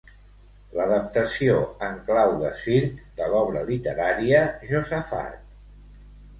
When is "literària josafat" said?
3.71-5.41